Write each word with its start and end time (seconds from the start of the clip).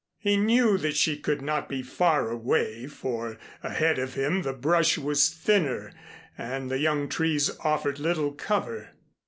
He 0.17 0.35
knew 0.35 0.79
that 0.79 0.95
she 0.95 1.15
could 1.15 1.43
not 1.43 1.69
be 1.69 1.83
far 1.83 2.31
away, 2.31 2.87
for 2.87 3.37
ahead 3.61 3.99
of 3.99 4.15
him 4.15 4.41
the 4.41 4.51
brush 4.51 4.97
was 4.97 5.29
thinner, 5.29 5.91
and 6.35 6.71
the 6.71 6.79
young 6.79 7.07
trees 7.07 7.51
offered 7.63 7.99
little 7.99 8.31
cover. 8.31 8.95